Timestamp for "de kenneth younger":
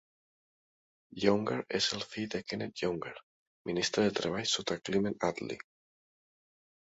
2.35-3.11